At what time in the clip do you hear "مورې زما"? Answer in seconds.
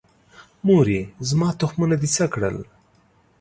0.67-1.49